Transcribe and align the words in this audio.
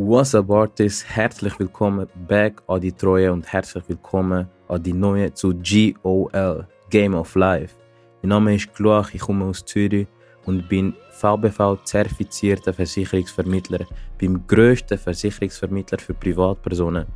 What's 0.00 0.32
up 0.32 0.48
Artists? 0.48 1.04
Herzlich 1.04 1.58
willkommen 1.58 2.06
back 2.28 2.62
an 2.68 2.80
die 2.80 2.92
Treue 2.92 3.32
und 3.32 3.52
herzlich 3.52 3.82
willkommen 3.88 4.46
an 4.68 4.80
die 4.80 4.92
neue 4.92 5.34
zu 5.34 5.52
GOL, 5.52 6.68
Game 6.88 7.14
of 7.16 7.34
Life. 7.34 7.74
Mein 8.22 8.28
Name 8.28 8.54
ist 8.54 8.72
Gloach, 8.76 9.12
ich 9.12 9.22
komme 9.22 9.46
aus 9.46 9.64
Zürich 9.64 10.06
und 10.46 10.68
bin 10.68 10.94
VBV-zertifizierter 11.20 12.72
Versicherungsvermittler 12.72 13.86
beim 14.20 14.46
grössten 14.46 14.98
Versicherungsvermittler 14.98 15.98
für 15.98 16.14
Privatpersonen. 16.14 17.06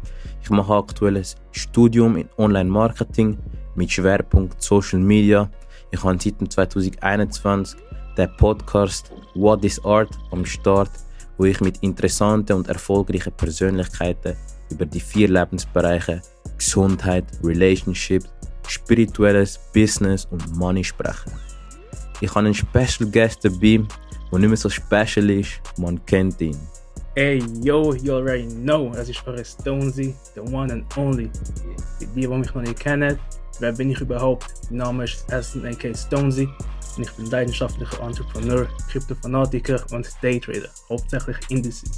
Ich 0.42 0.50
mache 0.50 0.74
aktuell 0.74 1.18
ein 1.18 1.26
Studium 1.52 2.16
in 2.16 2.28
Online-Marketing 2.36 3.38
mit 3.76 3.92
Schwerpunkt 3.92 4.60
Social 4.60 4.98
Media. 4.98 5.48
Ich 5.92 6.02
habe 6.02 6.18
seit 6.18 6.72
2021 6.72 7.78
den 8.18 8.36
Podcast 8.38 9.12
What 9.36 9.64
is 9.64 9.82
Art 9.84 10.10
am 10.32 10.44
Start 10.44 10.90
wo 11.38 11.44
ich 11.44 11.60
mit 11.60 11.78
interessanten 11.82 12.54
und 12.54 12.68
erfolgreichen 12.68 13.32
Persönlichkeiten 13.32 14.36
über 14.70 14.86
die 14.86 15.00
vier 15.00 15.28
Lebensbereiche 15.28 16.22
Gesundheit, 16.56 17.24
Relationships, 17.42 18.28
spirituelles, 18.68 19.58
Business 19.74 20.26
und 20.26 20.56
Money 20.56 20.84
spreche. 20.84 21.30
Ich 22.20 22.30
habe 22.30 22.46
einen 22.46 22.54
Special 22.54 23.10
Guest 23.10 23.44
dabei, 23.44 23.82
der 24.30 24.38
nicht 24.38 24.48
mehr 24.48 24.56
so 24.56 24.68
special 24.68 25.28
ist, 25.30 25.60
man 25.76 26.04
kennt 26.06 26.40
ihn. 26.40 26.56
Hey, 27.14 27.42
yo, 27.62 27.92
you 27.94 28.14
already 28.14 28.46
know, 28.46 28.90
es 28.96 29.08
ist 29.08 29.26
eure 29.26 29.44
Stonesy, 29.44 30.14
the 30.34 30.40
one 30.40 30.72
and 30.72 30.96
only. 30.96 31.28
Für 31.98 32.06
die, 32.06 32.20
die 32.22 32.28
mich 32.28 32.54
noch 32.54 32.62
nicht 32.62 32.78
kennen, 32.78 33.18
wer 33.60 33.72
bin 33.72 33.90
ich 33.90 34.00
überhaupt? 34.00 34.46
Mein 34.70 34.78
Name 34.78 35.04
ist 35.04 35.30
Essen 35.30 35.66
aka 35.66 35.92
Stonesy 35.94 36.48
und 36.96 37.04
ich 37.04 37.12
bin 37.12 37.26
leidenschaftlicher 37.26 38.00
Entrepreneur, 38.00 38.66
Kryptofanatiker 38.90 39.84
und 39.92 40.08
Daytrader, 40.22 40.68
hauptsächlich 40.88 41.36
Indices. 41.48 41.90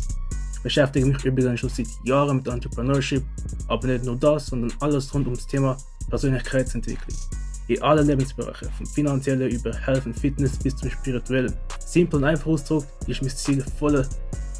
Ich 0.55 0.62
beschäftige 0.62 1.07
mich 1.07 1.25
übrigens 1.25 1.61
schon 1.61 1.70
seit 1.70 1.87
Jahren 2.05 2.37
mit 2.37 2.48
Entrepreneurship, 2.48 3.23
aber 3.69 3.87
nicht 3.87 4.05
nur 4.05 4.17
das, 4.17 4.47
sondern 4.47 4.73
alles 4.81 5.12
rund 5.14 5.27
ums 5.27 5.47
Thema 5.47 5.77
Persönlichkeitsentwicklung. 6.09 7.17
In 7.69 7.83
allen 7.83 8.06
Lebensbereichen, 8.06 8.70
vom 8.70 8.86
finanziellen 8.86 9.51
über 9.51 9.75
Health 9.75 10.06
und 10.06 10.19
Fitness 10.19 10.59
bis 10.59 10.77
zum 10.77 10.91
spirituellen. 10.91 11.55
Simpel 11.84 12.19
und 12.19 12.25
einfach 12.25 12.47
ausgedrückt 12.47 12.89
ist 13.06 13.23
mein 13.23 13.31
Ziel, 13.31 13.64
volle, 13.79 14.06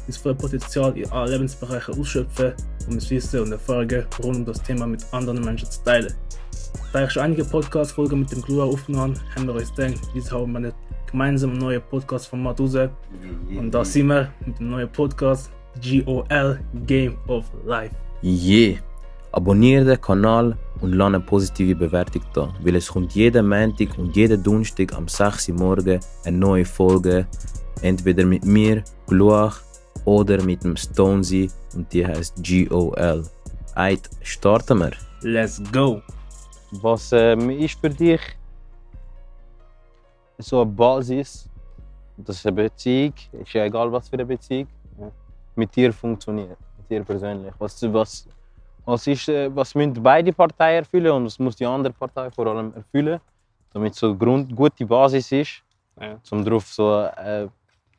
das 0.07 0.17
volle 0.17 0.35
Potenzial 0.35 0.97
in 0.97 1.09
allen 1.11 1.31
Lebensbereichen 1.31 1.99
ausschöpfen 1.99 2.53
und 2.87 2.95
mein 2.95 3.09
Wissen 3.09 3.39
und 3.41 3.51
Erfahrungen 3.51 4.05
rund 4.23 4.37
um 4.37 4.45
das 4.45 4.61
Thema 4.61 4.87
mit 4.87 5.05
anderen 5.11 5.43
Menschen 5.43 5.69
zu 5.69 5.83
teilen. 5.83 6.13
Da 6.93 7.03
ich 7.03 7.11
schon 7.11 7.23
einige 7.23 7.43
Podcast-Folgen 7.43 8.19
mit 8.19 8.31
dem 8.31 8.41
Glua 8.41 8.65
aufgenommen 8.65 9.15
habe, 9.15 9.35
haben 9.35 9.47
wir 9.47 9.55
uns 9.55 9.73
gedacht, 9.73 10.01
jetzt 10.13 10.31
haben 10.31 10.51
wir 10.51 10.57
einen 10.57 10.73
gemeinsamen 11.09 11.57
neuen 11.57 11.81
Podcast-Format 11.89 12.59
raus. 12.59 12.75
Und 13.57 13.71
da 13.71 13.85
sind 13.85 14.07
wir 14.07 14.31
mit 14.45 14.59
dem 14.59 14.69
neuen 14.69 14.91
Podcast 14.91 15.51
GOL 15.81 16.59
Game 16.85 17.17
of 17.27 17.45
Life. 17.65 17.95
Yeah! 18.23 18.77
Abonniere 19.31 19.83
den 19.83 19.99
Kanal 19.99 20.57
und 20.79 20.93
lass 20.93 21.07
eine 21.07 21.19
positive 21.19 21.75
Bewertung 21.75 22.21
da, 22.33 22.53
weil 22.63 22.75
es 22.77 22.87
kommt 22.87 23.13
jeden 23.13 23.49
Montag 23.49 23.97
und 23.97 24.15
jeden 24.15 24.41
Donnerstag 24.41 24.93
am 24.95 25.07
6 25.07 25.49
Uhr 25.49 25.55
morgen 25.55 25.99
eine 26.23 26.37
neue 26.37 26.63
Folge. 26.63 27.27
Entweder 27.81 28.25
mit 28.25 28.45
mir, 28.45 28.83
Gluach, 29.07 29.59
oder 30.05 30.41
mit 30.43 30.63
dem 30.63 30.77
Stonesy 30.77 31.49
und 31.75 31.91
die 31.91 32.05
heißt 32.05 32.35
GOL. 32.47 33.23
Eit, 33.75 34.09
starten 34.21 34.79
wir! 34.79 34.91
Let's 35.21 35.61
go! 35.71 36.01
Was 36.81 37.11
ähm, 37.11 37.49
ist 37.51 37.79
für 37.79 37.89
dich 37.89 38.21
so 40.37 40.61
eine 40.61 40.71
Basis, 40.71 41.49
dass 42.17 42.45
eine 42.45 42.55
Beziehung, 42.55 43.13
ist 43.33 43.53
ja 43.53 43.65
egal 43.65 43.91
was 43.91 44.09
für 44.09 44.15
eine 44.15 44.25
Beziehung, 44.25 44.67
ja, 44.99 45.11
mit 45.55 45.75
dir 45.75 45.93
funktioniert, 45.93 46.57
mit 46.77 46.89
dir 46.89 47.03
persönlich? 47.03 47.53
Was, 47.59 47.81
was, 47.93 48.27
was, 48.85 49.07
ist, 49.07 49.29
äh, 49.29 49.53
was 49.55 49.73
müssen 49.75 50.01
beide 50.01 50.33
Parteien 50.33 50.79
erfüllen 50.83 51.11
und 51.11 51.25
was 51.25 51.39
muss 51.39 51.55
die 51.55 51.65
andere 51.65 51.93
Partei 51.93 52.29
vor 52.31 52.47
allem 52.47 52.73
erfüllen, 52.73 53.19
damit 53.71 53.95
so 53.95 54.07
eine 54.07 54.17
Grund, 54.17 54.55
gute 54.55 54.85
Basis 54.85 55.31
ist, 55.31 55.63
Ja. 55.99 56.19
um 56.31 56.43
darauf 56.43 56.65
so 56.67 56.93
eine 56.93 57.49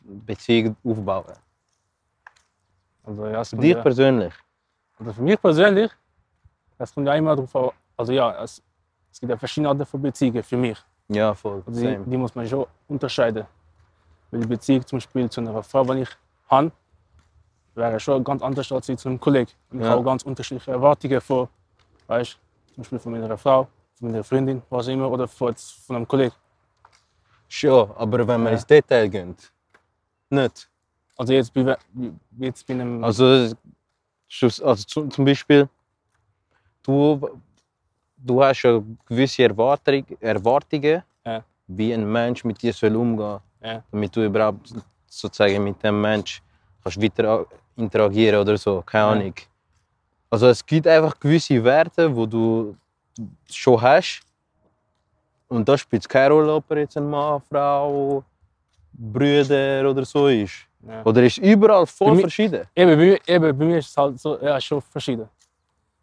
Beziehung 0.04 0.76
aufzubauen? 0.84 1.34
Also, 3.04 3.26
ja, 3.26 3.44
Für 3.44 3.56
dich 3.56 3.74
ja, 3.74 3.82
persönlich? 3.82 4.34
also 4.98 5.12
für 5.12 5.22
mich 5.22 5.40
persönlich, 5.40 5.90
es 6.78 6.92
kommt 6.92 7.06
ja 7.06 7.14
immer 7.14 7.36
darauf 7.36 7.54
an, 7.56 7.70
also 7.96 8.12
ja, 8.12 8.42
es, 8.42 8.62
es 9.16 9.20
gibt 9.20 9.30
ja 9.30 9.38
verschiedene 9.38 9.70
Arten 9.70 9.86
von 9.86 10.02
Beziehungen 10.02 10.42
für 10.42 10.58
mich. 10.58 10.78
Ja, 11.08 11.32
voll. 11.32 11.62
Die, 11.68 11.96
die 12.04 12.16
muss 12.18 12.34
man 12.34 12.46
schon 12.46 12.66
unterscheiden. 12.86 13.46
Weil 14.30 14.40
die 14.40 14.46
Beziehung 14.46 14.86
zum 14.86 14.98
Beispiel 14.98 15.30
zu 15.30 15.40
einer 15.40 15.62
Frau, 15.62 15.84
die 15.84 16.02
ich 16.02 16.10
habe, 16.50 16.70
wäre 17.74 17.98
schon 17.98 18.22
ganz 18.22 18.42
anders 18.42 18.70
als 18.70 18.84
zu 18.84 19.08
einem 19.08 19.18
Kollegen. 19.18 19.50
Und 19.70 19.78
ich 19.80 19.86
Ja. 19.86 19.92
habe 19.92 20.04
ganz 20.04 20.22
unterschiedliche 20.22 20.70
Erwartungen 20.70 21.18
von, 21.22 21.48
weißt, 22.08 22.32
zum 22.74 22.76
Beispiel 22.76 22.98
von 22.98 23.12
meiner 23.12 23.38
Frau, 23.38 23.66
von 23.94 24.10
meiner 24.10 24.22
Freundin, 24.22 24.60
was 24.68 24.86
immer, 24.88 25.10
oder 25.10 25.26
von, 25.26 25.54
von 25.56 25.96
einem 25.96 26.06
Kollegen. 26.06 26.34
Schon, 27.48 27.90
aber 27.96 28.18
wenn 28.28 28.42
wir 28.42 28.50
Ja. 28.50 28.52
ins 28.56 28.66
Detail 28.66 29.08
gehen, 29.08 29.34
nicht. 30.28 30.68
Also 31.16 31.32
jetzt 31.32 31.54
bei, 31.54 31.78
jetzt 32.38 32.66
bei 32.66 32.74
einem... 32.74 33.02
Also, 33.02 33.24
also 33.24 34.74
zu- 34.84 35.08
zum 35.08 35.24
Beispiel, 35.24 35.66
du, 36.82 37.40
du 38.26 38.42
hast 38.42 38.62
ja 38.62 38.82
gewisse 39.06 39.42
Erwartung, 39.44 40.04
Erwartungen, 40.20 41.02
Ja. 41.24 41.42
wie 41.66 41.92
ein 41.94 42.10
Mensch 42.10 42.44
mit 42.44 42.60
dir 42.60 42.72
soll 42.72 42.94
umgehen 42.96 43.38
Ja. 43.62 43.82
damit 43.90 44.14
du 44.16 44.24
überhaupt 44.24 44.74
sozusagen 45.06 45.62
mit 45.64 45.82
dem 45.82 46.00
Mensch 46.00 46.42
kannst 46.82 47.00
weiter 47.02 47.46
interagieren 47.76 48.40
oder 48.40 48.56
so, 48.56 48.82
keine 48.82 49.04
Ja. 49.04 49.10
Ahnung. 49.12 49.34
Also 50.30 50.48
es 50.48 50.64
gibt 50.64 50.86
einfach 50.86 51.18
gewisse 51.20 51.62
Werte, 51.62 52.14
wo 52.14 52.26
du 52.26 52.76
schon 53.50 53.80
hast 53.80 54.20
und 55.48 55.68
da 55.68 55.78
spielt 55.78 56.02
es 56.02 56.08
keine 56.08 56.34
Rolle, 56.34 56.52
ob 56.54 56.70
er 56.70 56.78
jetzt 56.78 56.96
ein 56.96 57.08
Mann, 57.08 57.40
Frau, 57.48 58.22
Brüder 58.92 59.88
oder 59.90 60.04
so 60.04 60.26
ist. 60.28 60.66
ja. 60.86 61.02
Oder 61.04 61.22
ist 61.24 61.38
überall 61.38 61.86
voll 61.86 62.14
Bei 62.14 62.20
verschieden. 62.22 62.66
Eben, 62.74 62.90
bei, 62.90 62.96
mir- 62.96 63.20
eben, 63.26 63.58
bei 63.58 63.64
mir 63.64 63.78
ist 63.78 63.90
es 63.90 63.96
halt 63.96 64.18
so, 64.18 64.38
ja, 64.40 64.60
schon 64.60 64.80
verschieden. 64.82 65.28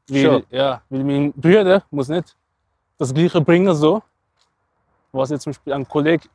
Weil, 0.09 0.23
Schon? 0.23 0.43
Ja, 0.49 0.81
weil 0.89 1.03
mein 1.03 1.33
Bruder 1.33 1.83
muss 1.91 2.09
nicht 2.09 2.35
das 2.97 3.13
Gleiche 3.13 3.41
bringen, 3.41 3.73
so, 3.73 4.01
was 5.11 5.29
jetzt 5.29 5.43
zum 5.43 5.51
Beispiel 5.51 5.73
ein 5.73 5.87
Kollege 5.87 6.27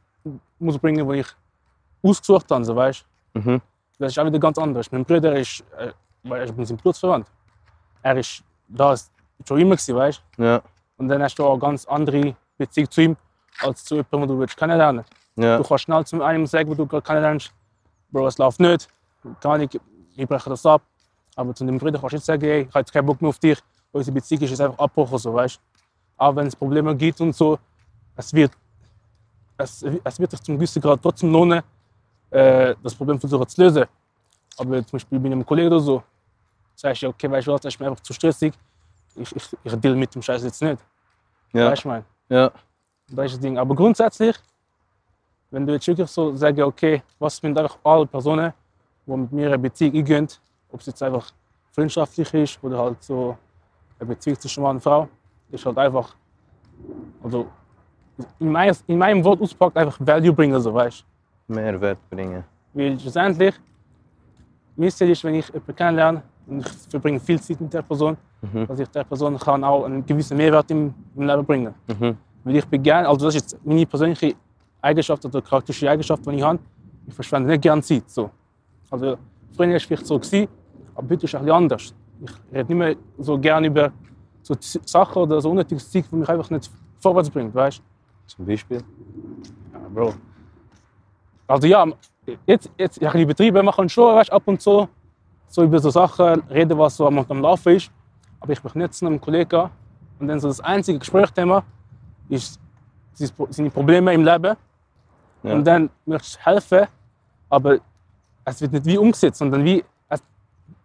muss 0.59 0.79
bringen, 0.79 1.06
den 1.06 1.21
ich 1.21 1.27
ausgesucht 2.03 2.51
habe, 2.51 2.65
so, 2.65 2.75
weißt 2.75 3.05
Mhm. 3.34 3.61
Das 3.99 4.12
ist 4.12 4.19
auch 4.19 4.25
wieder 4.25 4.39
ganz 4.39 4.59
anders. 4.59 4.91
Mein 4.91 5.05
Bruder 5.05 5.37
ist, 5.37 5.62
äh, 5.77 5.93
weil 6.23 6.47
ich 6.47 6.53
bin 6.53 6.65
sein 6.65 6.77
Blutsverwandt. 6.78 7.27
Er 8.03 8.17
ist 8.17 8.43
da 8.69 8.93
ist 8.93 9.11
schon 9.47 9.59
immer 9.61 9.77
gewesen, 9.77 9.97
weißt 9.97 10.23
Ja, 10.37 10.62
Und 10.97 11.09
dann 11.09 11.23
hast 11.23 11.37
du 11.39 11.45
auch 11.45 11.53
eine 11.53 11.61
ganz 11.61 11.84
andere 11.87 12.37
Beziehung 12.57 12.91
zu 12.91 13.01
ihm, 13.03 13.17
als 13.61 13.84
zu 13.84 13.97
jemandem, 13.97 14.21
den 14.21 14.28
du 14.28 14.39
willst 14.39 14.57
kennenlernen 14.57 15.05
ja, 15.37 15.59
Du 15.59 15.65
kannst 15.65 15.84
schnell 15.84 16.05
zu 16.05 16.23
einem 16.23 16.47
sagen, 16.47 16.69
wo 16.69 16.75
du 16.75 16.87
gerade 16.87 17.03
kennenlernst, 17.03 17.53
Bro, 18.11 18.27
es 18.27 18.39
läuft 18.39 18.61
nicht, 18.61 18.89
gar 19.41 19.59
nicht, 19.59 19.78
ich 20.17 20.27
breche 20.27 20.51
das 20.51 20.65
ab. 20.67 20.83
Aber 21.38 21.54
zu 21.54 21.65
dem 21.65 21.78
Bruder 21.78 22.00
kannst 22.00 22.15
du 22.15 22.16
nicht 22.16 22.25
sagen, 22.25 22.43
hey, 22.43 22.62
ich 22.62 22.69
habe 22.71 22.81
jetzt 22.81 22.93
keinen 22.93 23.06
Bock 23.06 23.22
mehr 23.22 23.28
auf 23.28 23.38
dich, 23.38 23.62
unsere 23.93 24.12
Beziehung 24.12 24.43
ist 24.43 24.50
jetzt 24.50 24.60
einfach 24.60 24.76
abbrochen, 24.76 25.19
so, 25.19 25.32
weißt 25.32 25.60
Auch 26.16 26.34
wenn 26.34 26.49
es 26.49 26.56
Probleme 26.56 26.97
gibt 26.97 27.21
und 27.21 27.32
so, 27.32 27.56
es 28.16 28.32
wird, 28.32 28.50
es, 29.56 29.84
es 30.03 30.19
wird 30.19 30.32
sich 30.32 30.41
zum 30.43 30.56
gewissen 30.56 30.82
Grad 30.82 31.00
trotzdem 31.00 31.31
lohnen, 31.31 31.62
äh, 32.31 32.75
das 32.82 32.93
Problem 32.93 33.21
versuchen 33.21 33.47
zu 33.47 33.62
lösen. 33.62 33.84
Aber 34.59 34.84
zum 34.84 34.97
Beispiel 34.97 35.21
bei 35.21 35.27
einem 35.27 35.47
Kollegen 35.47 35.69
oder 35.69 35.78
so, 35.78 36.03
sagst 36.75 37.03
du, 37.03 37.06
okay, 37.06 37.31
weißt 37.31 37.47
du 37.47 37.53
was, 37.53 37.60
das 37.60 37.72
ist 37.72 37.78
mir 37.78 37.87
einfach 37.87 38.03
zu 38.03 38.12
stressig, 38.12 38.53
ich, 39.15 39.37
ich, 39.37 39.56
ich 39.62 39.75
deal 39.77 39.94
mit 39.94 40.12
dem 40.12 40.22
Scheiß 40.22 40.43
jetzt 40.43 40.60
nicht. 40.60 40.84
ja, 41.53 41.71
Weißt 41.71 41.84
du, 41.84 41.88
mein? 41.88 42.04
ja, 42.31 42.50
Das 43.10 43.27
ist 43.27 43.34
das 43.34 43.41
Ding. 43.41 43.56
Aber 43.56 43.77
grundsätzlich, 43.77 44.37
wenn 45.53 45.65
du 45.65 45.72
jetzt 45.72 45.87
wirklich 45.87 46.10
so 46.10 46.34
sagst, 46.34 46.60
okay, 46.60 47.00
was 47.21 47.37
sind 47.37 47.56
einfach 47.56 47.78
alle 47.84 48.06
Personen, 48.06 48.53
die 49.06 49.12
mit 49.12 49.31
mir 49.31 49.47
eine 49.47 49.59
Beziehung 49.59 49.94
eingehen, 49.94 50.28
ob 50.78 50.83
es 50.83 50.87
jetzt 50.87 51.03
einfach 51.03 51.27
freundschaftlich 51.72 52.33
ist 52.34 52.59
oder 52.63 52.78
halt 52.78 53.03
so 53.03 53.36
eine 53.98 54.09
Beziehung 54.09 54.39
zwischen 54.39 54.63
Mann 54.63 54.77
und 54.77 54.83
Frau, 54.83 55.09
ist 55.51 55.66
halt 55.66 55.77
einfach, 55.77 56.15
also 57.22 57.47
in, 58.39 58.53
mein, 58.53 58.72
in 58.86 58.97
meinem 58.98 59.25
Wort 59.25 59.41
auspackt, 59.42 59.77
einfach 59.77 59.98
Value 60.01 60.33
bringen, 60.33 60.60
so 60.60 60.72
weißt 60.72 61.04
Mehrwert 61.48 61.98
bringen. 62.10 62.45
Weil 62.75 62.98
schlussendlich, 63.01 63.54
mein 64.77 64.91
Ziel 64.92 65.10
ist, 65.10 65.25
wenn 65.25 65.34
ich 65.34 65.48
jemanden 65.48 65.75
kennenlerne 65.75 66.22
und 66.47 66.60
ich 66.60 66.72
verbringe 66.91 67.19
viel 67.19 67.41
Zeit 67.41 67.60
mit 67.60 67.72
der 67.75 67.83
Person, 67.83 68.16
Mhm. 68.41 68.69
dass 68.69 68.78
ich 68.78 68.89
der 68.91 69.03
Person 69.03 69.36
kann 69.36 69.65
auch 69.65 69.84
einen 69.84 70.07
gewissen 70.07 70.36
Mehrwert 70.36 70.71
im, 70.71 70.95
im 71.16 71.22
Leben 71.27 71.45
bringen 71.45 71.75
Mhm. 71.89 72.16
weil 72.45 72.54
ich 72.57 72.65
bin 72.66 72.80
gern, 72.84 73.04
also 73.04 73.27
das 73.27 73.34
ist 73.34 73.51
jetzt 73.53 73.66
meine 73.66 73.84
persönliche 73.84 74.36
Eigenschaft 74.80 75.25
oder 75.25 75.42
charakteristische 75.42 75.91
Eigenschaft, 75.91 76.25
die 76.25 76.36
ich 76.36 76.42
habe. 76.42 76.60
Ich 77.09 77.15
verschwende 77.15 77.48
nicht 77.48 77.63
gerne 77.63 77.83
Zeit. 77.83 78.09
So. 78.09 78.30
Also, 78.91 79.16
früher 79.57 79.69
war 79.71 79.75
es 79.75 79.83
vielleicht 79.83 80.07
so, 80.07 80.16
gewesen, 80.21 80.47
aber 80.98 81.10
heute 81.10 81.27
ist 81.27 81.34
es 81.34 81.34
ein 81.36 81.45
bisschen 81.45 81.56
anders. 81.56 81.95
Ich 82.21 82.30
rede 82.53 82.74
nicht 82.74 82.78
mehr 82.78 82.97
so 83.18 83.39
gerne 83.39 83.68
über 83.68 83.92
so 84.42 84.56
Sachen 84.60 85.22
oder 85.22 85.41
so 85.41 85.50
unnötiges 85.50 85.89
Zeug, 85.91 86.04
die 86.10 86.16
mich 86.16 86.28
einfach 86.28 86.50
nicht 86.50 86.71
vorwärts 86.98 87.30
bringt, 87.30 87.54
weißt 87.54 87.80
Zum 88.27 88.45
Beispiel. 88.45 88.83
Ja, 89.72 89.78
Bro. 89.95 90.15
Also 91.47 91.66
ja, 91.68 91.86
jetzt, 92.45 92.71
jetzt 92.77 93.00
ja, 93.00 93.12
die 93.12 93.24
Betriebe 93.24 93.62
machen 93.62 93.89
schon 93.89 94.16
weißt, 94.16 94.33
ab 94.33 94.42
und 94.47 94.60
zu 94.60 94.89
so 95.47 95.62
über 95.62 95.78
so 95.78 95.91
Sachen 95.91 96.42
reden, 96.50 96.77
was 96.77 96.97
so 96.97 97.06
am, 97.06 97.18
am 97.21 97.41
Laufen 97.41 97.77
ist. 97.77 97.91
Aber 98.41 98.53
ich 98.53 98.60
bin 98.60 98.72
nicht 98.74 98.94
zu 98.94 99.06
einem 99.06 99.21
Kollegen 99.21 99.71
und 100.18 100.27
dann 100.28 100.41
so 100.41 100.48
das 100.48 100.60
einzige 100.60 100.98
Gesprächsthema 100.98 101.62
ist 102.28 102.59
seine 103.12 103.30
Pro- 103.30 103.47
seine 103.51 103.71
Probleme 103.71 104.12
im 104.12 104.24
Leben. 104.24 104.56
Ja. 105.44 105.54
Und 105.54 105.65
dann 105.65 105.89
möchtest 106.04 106.36
du 106.36 106.41
helfen, 106.41 106.86
aber 107.48 107.78
es 108.44 108.60
wird 108.60 108.72
nicht 108.72 108.84
wie 108.84 108.98
umgesetzt, 108.98 109.39
sondern 109.39 109.65
wie 109.65 109.84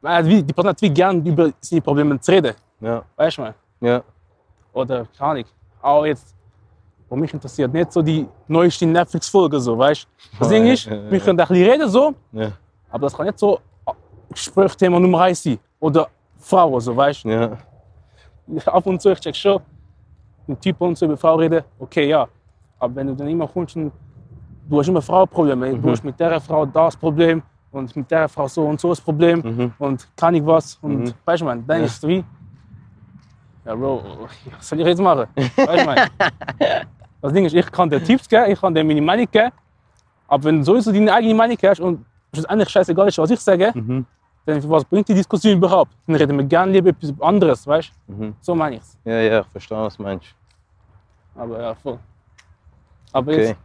die 0.02 0.44
Person 0.54 0.70
hat 0.70 0.82
wie 0.82 0.90
gern 0.90 1.26
über 1.26 1.52
seine 1.62 1.82
Probleme 1.82 2.20
zu 2.20 2.32
reden. 2.32 2.54
Ja, 2.80 3.04
Weißt 3.16 3.38
du 3.38 3.42
mal? 3.42 3.54
ja, 3.82 4.02
Oder 4.74 5.06
keine 5.18 5.30
Ahnung. 5.32 5.46
Auch 5.82 6.06
jetzt, 6.06 6.36
was 7.10 7.20
mich 7.20 7.34
interessiert, 7.34 7.72
nicht 7.74 7.92
so 7.92 8.02
die 8.02 8.28
neueste 8.48 8.86
Netflix-Folge, 8.86 9.60
so, 9.60 9.78
weißt 9.78 10.04
du? 10.04 10.38
Das 10.40 10.48
Ja, 10.50 10.54
Ding 10.58 10.66
ja, 10.68 10.74
ist, 10.74 10.86
ja, 10.86 10.96
ja. 10.96 11.12
wir 11.12 11.20
können 11.20 11.40
ein 11.40 11.48
bisschen 11.48 11.70
reden, 11.72 11.90
so, 11.90 12.14
ja, 12.32 12.52
aber 12.90 13.06
das 13.08 13.16
kann 13.16 13.26
nicht 13.26 13.40
so 13.40 13.60
Gesprächsthema 14.30 15.00
Nummer 15.00 15.22
eins 15.22 15.44
sein. 15.44 15.60
Oder 15.80 16.08
Frauen, 16.40 16.80
so, 16.82 16.96
weißt 16.96 17.24
ja, 17.26 17.58
du? 18.48 18.60
Ab 18.66 18.86
und 18.86 19.02
zu, 19.02 19.10
ich 19.12 19.20
check 19.20 19.36
schon, 19.36 19.62
ein 20.48 20.60
Typ 20.60 20.80
und 20.82 20.98
so 20.98 21.06
über 21.06 21.16
Frau 21.18 21.36
reden, 21.36 21.64
okay, 21.80 22.10
ja. 22.10 22.28
Aber 22.80 22.96
wenn 22.96 23.08
du 23.08 23.16
dann 23.16 23.28
immer 23.30 23.48
kommst 23.48 23.76
du 23.76 24.80
hast 24.80 24.88
immer 24.88 25.02
Frauenprobleme, 25.02 25.74
Mhm. 25.74 25.82
du 25.82 25.90
hast 25.92 26.04
mit 26.04 26.20
der 26.20 26.40
Frau 26.42 26.66
das 26.66 26.96
Problem 26.98 27.42
und 27.74 27.96
mit 27.96 28.10
der 28.10 28.30
Frau 28.30 28.48
so 28.48 28.66
und 28.68 28.80
so 28.80 28.90
das 28.90 29.02
Problem 29.02 29.42
mhm. 29.44 29.74
und 29.80 30.08
kann 30.16 30.34
ich 30.36 30.46
was 30.46 30.76
und 30.82 31.00
Mhm. 31.06 31.14
weißt 31.26 31.42
du, 31.42 31.46
man, 31.46 31.66
dann 31.68 31.80
Ja. 31.80 31.86
ist 31.86 31.98
es 32.04 32.08
wie, 32.08 32.24
ja, 33.66 33.76
Bro, 33.76 34.28
was 34.58 34.70
soll 34.70 34.80
ich 34.82 34.88
jetzt 34.88 35.02
machen? 35.02 35.28
Weißt 35.36 35.82
du, 35.82 35.86
man. 35.86 36.10
Das 37.22 37.32
Ding 37.34 37.46
ist, 37.46 37.54
ich 37.56 37.72
kann 37.72 37.90
dir 37.90 38.04
Tipps 38.04 38.28
geben, 38.28 38.52
ich 38.52 38.60
kann 38.60 38.74
dir 38.76 38.84
meine 38.84 39.02
Meinung 39.02 39.28
geben, 39.32 39.52
aber 40.28 40.44
wenn 40.46 40.58
du 40.58 40.64
sowieso 40.64 40.92
deine 40.92 41.14
eigene 41.14 41.34
Meinung 41.34 41.58
hast 41.64 41.80
und 41.80 42.06
es 42.34 42.46
eigentlich 42.46 42.70
scheißegal 42.70 43.08
ist, 43.08 43.18
was 43.18 43.32
ich 43.32 43.40
sage, 43.40 43.72
Mhm. 43.74 44.06
dann 44.46 44.70
was 44.70 44.84
bringt 44.86 45.08
die 45.08 45.14
Diskussion 45.14 45.54
überhaupt? 45.54 45.92
Dann 46.06 46.16
reden 46.18 46.38
wir 46.38 46.46
gerne 46.46 46.72
lieber 46.74 46.90
etwas 46.90 47.14
anderes, 47.22 47.66
weißt 47.66 47.92
du? 48.08 48.14
Mhm. 48.14 48.36
So 48.42 48.54
meine 48.54 48.76
ich's. 48.76 48.98
Ja, 49.06 49.20
ja, 49.22 49.40
ich 49.42 49.48
verstehe, 49.48 49.78
was 49.78 49.96
du 49.98 50.04
meinst. 50.04 50.28
Aber 51.36 51.62
ja, 51.62 51.74
voll. 51.76 51.98
Aber 53.14 53.32
Okay. 53.32 53.42
jetzt, 53.48 53.56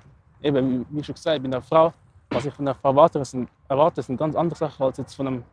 eben, 0.42 0.86
wie 0.90 1.02
schon 1.02 1.14
gesagt, 1.16 1.36
ich 1.36 1.42
bin 1.42 1.52
eine 1.52 1.62
Frau. 1.62 1.92
Was 2.30 2.44
ich 2.44 2.52
von 2.54 2.66
einer 2.68 2.74
Frau 2.74 2.90
erwarte, 2.90 3.24
sind, 3.24 3.48
erwarte, 3.68 4.02
sind 4.02 4.16
ganz 4.18 4.34
andere 4.36 4.56
Sachen 4.58 4.82
als 4.84 4.98
jetzt 4.98 5.14
von 5.14 5.26
einem, 5.26 5.44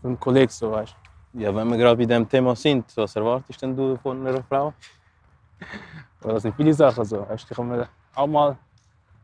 von 0.00 0.10
einem 0.10 0.20
Kollegen, 0.20 0.50
so 0.50 0.70
weißt 0.72 0.94
Ja, 1.34 1.54
wenn 1.54 1.68
wir 1.68 1.76
gerade 1.76 1.96
bei 1.96 2.04
dem 2.04 2.28
Thema 2.28 2.56
sind, 2.56 2.84
was 2.96 3.14
erwartest 3.14 3.62
denn 3.62 3.76
du 3.76 3.96
von 4.02 4.26
einer 4.26 4.42
Frau? 4.42 4.72
Das 6.20 6.42
sind 6.42 6.56
viele 6.56 6.74
Sachen 6.74 7.04
so. 7.04 7.26
Weißt, 7.28 7.48
ich 7.50 7.56
habe 7.56 7.68
mir 7.68 7.88
auch 8.14 8.26
mal 8.26 8.56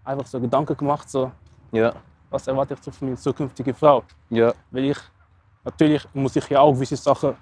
einfach 0.05 0.27
so 0.27 0.39
Gedanken 0.41 0.77
gemacht, 0.77 1.09
so, 1.11 1.33
Ja, 1.73 1.93
was 2.31 2.47
erwarte 2.47 2.75
ich 2.75 2.81
von 2.95 3.09
meiner 3.09 3.17
zukünftigen 3.19 3.75
Frau. 3.75 4.05
ja, 4.31 4.53
Weil 4.71 4.85
ich, 4.85 4.99
natürlich 5.65 6.07
muss 6.15 6.37
ich 6.37 6.49
ja 6.49 6.61
auch 6.61 6.73
gewisse 6.73 6.97
Sachen 6.97 7.37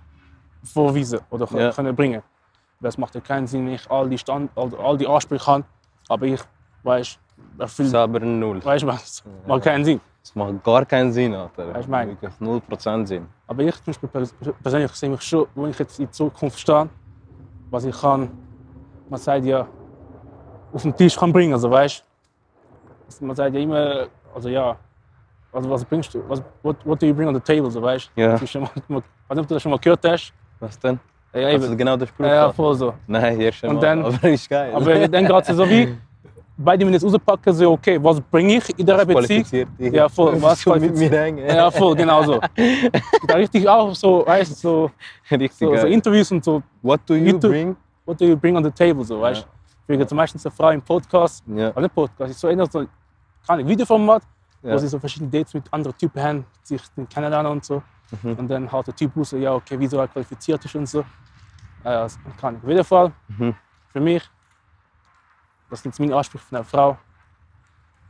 vorweisen 0.65 1.21
oder 1.31 1.47
Ja. 1.59 1.71
können 1.73 1.95
bringen. 1.95 2.23
Das 2.81 2.97
macht 2.97 3.15
ja 3.15 3.21
keinen 3.21 3.47
Sinn, 3.47 3.67
wenn 3.67 3.75
ich 3.75 3.91
all 3.91 4.09
die, 4.09 4.17
Stand, 4.17 4.51
all, 4.57 4.75
all 4.77 4.97
die 4.97 5.07
Ansprüche 5.07 5.47
habe, 5.47 5.65
aber 6.09 6.27
ich, 6.27 6.41
weißt 6.83 7.19
selber 7.77 8.21
ein 8.21 8.39
Null. 8.39 8.65
weißt 8.65 8.83
du, 8.83 8.87
was, 8.87 9.23
macht 9.47 9.63
keinen 9.65 9.85
Sinn. 9.85 10.01
Das 10.23 10.35
macht 10.35 10.63
gar 10.63 10.85
keinen 10.85 11.13
Sinn, 11.13 11.35
Alter. 11.35 11.73
Weißt 11.75 11.87
du, 11.87 11.91
meine? 11.91 12.11
Wirklich 12.13 12.33
0% 12.41 13.07
Sinn. 13.07 13.27
Aber 13.47 13.63
ich 13.63 13.75
zum 13.77 13.87
Beispiel 13.87 14.09
pers 14.09 14.35
persönlich 14.63 14.93
sehe 14.93 15.09
mich 15.11 15.23
schon, 15.23 15.47
wo 15.55 15.67
ich 15.67 15.79
jetzt 15.79 15.99
in 15.99 16.11
Zukunft 16.13 16.59
stehe, 16.61 16.89
was 17.71 17.85
ich 17.85 17.99
kann, 18.01 18.31
man 19.09 19.19
sagt 19.19 19.45
ja, 19.45 19.67
auf 20.73 20.83
den 20.83 20.95
Tisch 20.97 21.17
kann 21.17 21.33
bringen, 21.33 21.53
also 21.55 21.71
weißt 21.71 22.05
du? 23.19 23.25
Man 23.27 23.35
sagt 23.35 23.55
ja 23.55 23.61
immer, 23.61 24.07
also 24.35 24.49
ja, 24.49 24.77
also 25.53 25.71
was 25.71 25.85
bringst 25.85 26.15
du, 26.15 26.23
was, 26.29 26.43
what, 26.63 26.77
what 26.85 27.01
do 27.03 27.07
you 27.07 27.15
bring 27.15 27.27
on 27.29 27.35
the 27.35 27.41
table, 27.41 27.71
so 27.71 27.83
weißt 27.83 28.11
du? 28.15 28.21
Ja. 28.21 28.37
Das 28.39 28.49
schon 28.51 28.63
mal, 28.63 28.71
ich 28.77 28.83
weiß 28.89 28.91
nicht, 28.91 29.39
ob 29.41 29.47
du 29.49 29.55
das 29.55 29.63
schon 29.63 29.71
mal 29.71 29.79
gehört 29.79 30.05
hast. 30.05 30.33
Was 30.61 30.79
denn? 30.79 31.01
Ja, 31.33 31.49
Also 31.49 31.77
genau 31.77 31.97
der 31.97 32.07
Spruch? 32.07 32.27
ja, 32.27 32.53
voll 32.53 32.75
so. 32.75 32.95
Nein, 33.07 33.41
erst 33.41 33.65
Und 33.65 33.71
einmal. 33.83 33.83
dann- 33.83 34.05
Aber 34.15 34.29
ist 34.29 34.49
geil. 34.51 34.73
Aber 34.75 35.09
dann 35.09 35.27
geht 35.27 35.49
es 35.49 35.57
so 35.57 35.69
wie, 35.69 35.97
beide 36.63 36.85
müssen 36.85 36.95
jetzt 36.95 37.05
rauspacken, 37.05 37.53
so, 37.53 37.73
okay, 37.73 37.99
was 38.03 38.21
bringe 38.21 38.57
ich 38.59 38.69
in 38.79 38.87
dieser 38.87 38.99
Was 38.99 39.07
Beziehung? 39.07 39.67
dich? 39.79 39.93
Ja, 39.93 40.09
voll. 40.09 40.33
Was 40.43 40.67
Was 40.67 40.81
mit 40.81 40.97
mir 40.97 41.11
hängen? 41.11 41.47
Ja, 41.47 41.71
voll, 41.71 41.95
genau 41.97 42.23
so. 42.23 42.41
Da 43.27 43.35
richtig 43.35 43.69
auch 43.69 43.95
so, 43.95 44.25
weißt 44.27 44.53
du, 44.53 44.55
so, 44.57 44.91
Richtig 45.31 45.53
so, 45.53 45.77
so. 45.77 45.87
Interviews 45.87 46.31
und 46.33 46.45
so, 46.45 46.63
What 46.83 47.01
do 47.07 47.15
you 47.15 47.39
bring? 47.39 47.77
what 48.07 48.21
do 48.21 48.25
you 48.27 48.37
bring 48.37 48.57
on 48.57 48.65
the 48.65 48.71
table, 48.71 49.05
so, 49.05 49.21
weißt 49.21 49.47
du? 49.89 49.95
Ich 49.95 50.07
zum 50.07 50.17
meistens 50.17 50.45
eine 50.47 50.55
Frau 50.55 50.71
im 50.71 50.83
Podcast, 50.83 51.43
Ja. 51.49 51.69
also 51.69 51.81
nicht 51.81 51.95
Podcast, 51.95 52.31
ist 52.31 52.41
so 52.41 52.49
eher 52.49 52.67
so, 52.67 52.85
keine 53.47 53.67
Videoformat, 53.67 54.23
Ja. 54.63 54.75
wo 54.75 54.79
sie 54.79 54.89
so 54.89 54.99
verschiedene 54.99 55.31
Dates 55.31 55.55
mit 55.55 55.65
anderen 55.73 55.97
Typen 55.99 56.23
haben, 56.23 56.45
sich 56.63 56.81
kennenlernen 57.09 57.51
und 57.53 57.65
so. 57.65 57.83
Mhm. 58.23 58.33
Und 58.35 58.49
dann 58.49 58.71
haut 58.71 58.87
der 58.87 58.95
Typ 58.95 59.17
raus, 59.17 59.33
ja, 59.33 59.55
okay, 59.55 59.77
wieso 59.79 59.99
er 59.99 60.09
qualifiziert 60.09 60.65
ist 60.65 60.75
und 60.77 60.87
so. 60.89 61.05
Ja, 61.85 61.93
ja, 61.93 62.03
das 62.03 62.19
kann 62.41 62.57
ich. 62.57 62.63
Auf 62.63 62.69
jeden 62.69 62.85
Fall, 62.85 63.13
Mhm. 63.29 63.55
für 63.93 64.01
mich, 64.01 64.23
das 65.71 65.85
ist 65.85 66.01
mein 66.01 66.13
Anspruch 66.13 66.41
von 66.41 66.57
einer 66.59 66.65
Frau. 66.65 66.99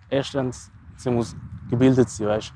Erstens, 0.09 0.71
sie 0.97 1.11
muss 1.11 1.37
gebildet 1.69 2.09
sein, 2.09 2.29
weißt 2.29 2.53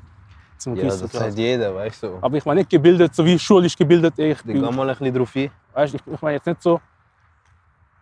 du? 0.65 0.75
Ja, 0.75 0.85
das 0.87 1.01
sagt 1.01 1.39
jeder, 1.39 1.75
weißt 1.75 2.03
du. 2.03 2.19
Aber 2.21 2.37
ich 2.37 2.45
meine 2.45 2.61
nicht 2.61 2.71
gebildet, 2.71 3.15
so 3.15 3.25
wie 3.25 3.39
schulisch 3.39 3.77
gebildet. 3.77 4.19
Ich, 4.19 4.41
Dann 4.43 4.55
geh 4.55 4.61
mal 4.61 4.89
ein 4.89 4.97
bisschen 4.97 5.15
drauf 5.15 5.37
ein. 5.37 5.51
weißt, 5.75 5.95
ich, 5.95 6.01
ich 6.07 6.23
meine 6.23 6.37
jetzt 6.37 6.47
nicht 6.47 6.63
so, 6.63 6.81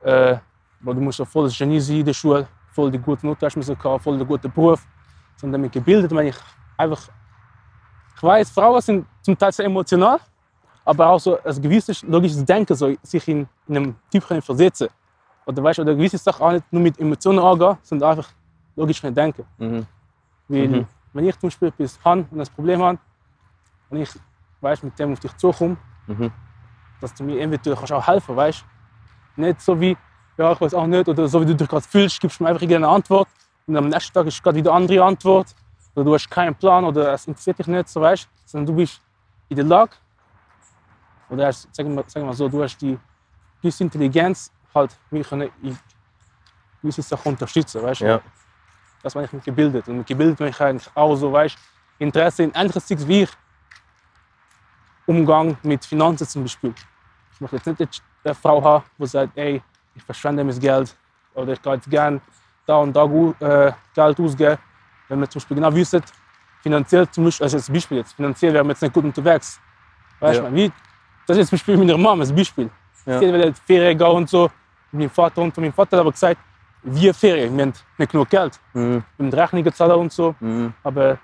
äh, 0.01 0.37
du 0.81 0.95
musst 0.95 1.19
so 1.19 1.25
voll 1.25 1.45
das 1.45 1.59
Genie 1.59 1.81
sein 1.81 1.97
in 1.97 2.05
der 2.05 2.13
Schule, 2.13 2.47
voll 2.71 2.91
die 2.91 2.99
gute 2.99 3.27
Noten 3.27 3.45
hast 3.45 3.57
müssen 3.57 3.77
gehabt, 3.77 4.05
voll 4.05 4.17
der 4.17 4.27
gute 4.27 4.49
Beruf, 4.49 4.87
sondern 5.37 5.61
mit 5.61 5.73
gebildet 5.73 6.13
meine 6.13 6.29
ich 6.29 6.37
einfach, 6.77 7.09
ich 8.17 8.23
weiß, 8.23 8.51
Frauen 8.51 8.81
sind 8.81 9.07
zum 9.23 9.37
Teil 9.37 9.53
sehr 9.53 9.67
emotional, 9.67 10.21
aber 10.85 11.09
auch 11.09 11.19
so 11.19 11.39
ein 11.43 11.63
gewisses 11.63 12.03
logisches 12.03 12.45
Denken, 12.45 12.75
so 12.75 12.95
sich 13.03 13.27
in, 13.29 13.49
in 13.67 13.77
einem 13.77 13.97
Typ 14.11 14.25
versetzen. 14.25 14.89
Oder 15.47 15.63
weißt, 15.63 15.81
oder 15.81 15.95
gewisse 15.95 16.19
Sachen 16.19 16.43
auch 16.43 16.53
nicht 16.53 16.73
nur 16.73 16.83
mit 16.83 16.99
Emotionen 16.99 17.39
angehen, 17.39 17.77
sondern 17.83 18.11
einfach 18.11 18.31
logisch 18.77 19.01
können 19.01 19.15
denken. 19.15 19.45
Mhm. 19.59 19.87
Weil, 20.49 20.69
Mhm. 20.69 20.87
wenn 21.13 21.27
ich 21.29 21.39
zum 21.39 21.49
Beispiel 21.49 21.69
etwas 21.69 21.99
habe 22.05 22.27
und 22.31 22.41
ein 22.41 22.47
Problem 22.55 22.83
habe, 22.83 22.99
und 23.91 23.99
ich 23.99 24.11
weißt, 24.61 24.85
mit 24.85 24.99
dem 24.99 25.13
auf 25.13 25.21
dich 25.21 25.37
zukomme, 25.37 25.77
Mhm. 26.07 26.33
dass 27.01 27.13
du 27.15 27.25
mir 27.25 27.41
eventuell 27.41 27.77
kannst 27.77 27.93
auch 27.93 28.07
helfen 28.07 28.37
weißt 28.37 28.65
Nicht 29.37 29.61
so 29.63 29.81
wie, 29.81 29.97
ja, 30.37 30.53
ich 30.53 30.61
weiß 30.61 30.75
auch 30.75 30.87
nicht, 30.87 31.09
oder 31.09 31.27
so 31.27 31.41
wie 31.41 31.47
du 31.47 31.55
dich 31.55 31.69
gerade 31.69 31.87
fühlst, 31.87 32.21
gibst 32.21 32.39
du 32.39 32.45
mir 32.45 32.51
einfach 32.51 32.63
irgendeine 32.63 32.89
Antwort 32.89 33.29
und 33.67 33.77
am 33.77 33.89
nächsten 33.89 34.13
Tag 34.13 34.27
ist 34.27 34.43
gerade 34.43 34.59
wieder 34.59 34.71
eine 34.73 34.83
andere 34.83 35.05
Antwort. 35.05 35.55
Oder 35.95 36.05
du 36.05 36.15
hast 36.15 36.31
keinen 36.31 36.55
Plan 36.55 36.85
oder 36.85 37.13
es 37.13 37.27
interessiert 37.27 37.59
dich 37.59 37.67
nicht, 37.67 37.89
so 37.89 38.01
weißt 38.01 38.29
sondern 38.47 38.67
du 38.67 38.75
bist 38.75 39.01
in 39.49 39.57
der 39.57 39.65
Lage, 39.65 39.93
oder 41.31 41.47
hast, 41.47 41.75
sagen 41.75 41.95
wir, 41.95 42.03
sagen 42.07 42.25
wir 42.25 42.27
mal 42.27 42.35
so, 42.35 42.49
du 42.49 42.63
hast 42.63 42.77
die 42.79 42.99
gewisse 43.61 43.85
Intelligenz, 43.85 44.53
halt 44.75 44.97
mich 45.11 45.29
können 45.29 45.51
in 45.63 45.79
gewisse 46.81 47.03
Sachen 47.03 47.33
unterstützen, 47.33 47.83
weißt 47.83 48.01
Ja. 48.03 48.21
Das 49.03 49.15
meine 49.15 49.27
ich 49.27 49.33
mit 49.33 49.45
gebildet. 49.45 49.89
Und 49.89 49.99
mit 49.99 50.07
gebildet 50.07 50.39
meine 50.39 50.51
ich 50.51 50.61
eigentlich 50.61 50.89
auch 50.95 51.15
so, 51.17 51.33
weißt 51.33 51.57
Interesse 51.99 52.45
in 52.45 52.53
Zeugs 52.55 53.07
wie 53.07 53.23
ich. 53.23 53.31
Umgang 55.07 55.57
mit 55.63 55.85
Finanzen 55.85 56.27
zum 56.27 56.43
Beispiel. 56.43 56.73
Ich 57.35 57.41
möchte 57.41 57.57
jetzt 57.57 57.67
nicht 57.67 57.81
jetzt 57.81 58.03
eine 58.25 58.35
Frau 58.35 58.63
haben, 58.63 58.85
die 58.99 59.07
sagt, 59.07 59.37
ey, 59.37 59.61
ich 59.95 60.03
verschwende 60.05 60.45
mein 60.45 60.59
Geld 60.59 60.97
oder 61.35 61.53
ich 61.53 61.63
gehe 61.63 61.75
jetzt 61.75 61.91
gerne 61.91 62.21
da 62.67 62.77
und 62.77 62.95
da 62.95 63.05
äh, 63.05 63.73
Geld 63.95 64.21
ausgeben. 64.21 64.59
Wenn 65.09 65.21
wir 65.21 65.29
zum 65.29 65.41
Beispiel 65.41 65.57
genau 65.57 65.75
wissen, 65.75 66.03
finanziell 66.63 67.09
zum 67.11 67.25
Beispiel, 67.25 67.45
also 67.45 67.57
als 67.57 67.69
Beispiel 67.71 67.99
jetzt, 67.99 68.13
finanziell 68.15 68.55
wären 68.55 68.67
wir 68.67 68.71
jetzt 68.73 68.83
nicht 68.83 68.95
gut 68.95 69.05
unterwegs. 69.05 69.61
Weißt 70.21 70.41
Ja. 70.41 70.49
du, 70.49 70.55
wie, 70.55 70.73
das 71.27 71.37
ist 71.37 71.39
jetzt 71.39 71.49
zum 71.51 71.57
Beispiel 71.57 71.77
mit 71.77 71.87
meiner 71.89 71.99
Mama, 71.99 72.23
als 72.23 72.33
Beispiel. 72.33 72.71
Ja. 73.05 73.19
Sie 73.19 73.33
will 73.33 73.53
die 73.53 73.61
Ferien 73.67 73.99
gehen 73.99 74.07
und 74.07 74.31
so. 74.31 74.49
Meinem 74.93 75.11
Vater 75.11 75.43
und 75.43 75.57
mein 75.57 75.73
Vater 75.73 75.97
hat 75.97 76.01
aber 76.03 76.13
gesagt, 76.13 76.39
wir 76.85 77.15
Ferien, 77.15 77.57
wir 77.57 77.63
haben 77.65 77.73
nicht 77.99 78.13
genug 78.13 78.29
Geld. 78.29 78.59
Mhm. 78.75 79.05
Wir 79.17 79.25
müssen 79.25 79.39
Rechnungen 79.39 79.73
zahlen 79.73 79.93
und 80.01 80.13
so. 80.13 80.35
Mhm. 80.41 80.75
Aber 80.83 81.19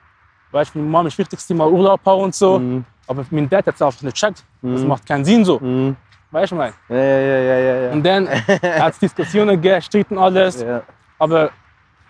weißt, 0.53 0.75
meine 0.77 0.89
Mama 0.89 1.09
ist 1.09 1.15
das 1.15 1.19
Wichtigste 1.19 1.55
mal 1.55 1.69
Urlaub 1.69 2.01
haben 2.07 2.23
und 2.23 2.35
so. 2.35 2.59
Mhm. 2.59 2.85
Aber 3.07 3.25
mein 3.31 3.49
Dad 3.49 3.67
hat 3.67 3.75
es 3.75 3.83
einfach 3.83 4.03
nicht 4.03 4.15
gecheckt. 4.15 4.45
Das 4.63 4.81
Mhm. 4.83 4.87
macht 4.89 5.07
keinen 5.07 5.25
Sinn 5.25 5.45
so. 5.45 5.59
Mhm. 5.59 5.97
Weißt 6.31 6.53
du, 6.53 6.57
mein? 6.57 6.73
Ja, 6.89 6.97
ja, 6.97 7.19
ja, 7.19 7.39
ja, 7.59 7.77
ja. 7.85 7.91
Und 7.93 8.03
dann 8.05 8.29
hat 8.81 8.93
es 8.93 8.99
Diskussionen 8.99 9.61
Streit 9.83 10.11
und 10.11 10.19
alles. 10.19 10.61
ja. 10.61 10.83
Aber 11.19 11.51